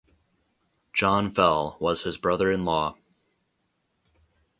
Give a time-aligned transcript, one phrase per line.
[0.93, 2.95] John Fell was his brother-in-law.